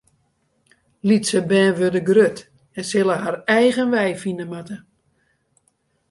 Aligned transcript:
Lytse 1.07 1.41
bern 1.49 1.75
wurde 1.79 2.01
grut 2.09 2.39
en 2.79 2.87
sille 2.91 3.17
har 3.23 3.37
eigen 3.57 3.93
wei 3.95 4.09
fine 4.23 4.45
moatte. 4.51 4.77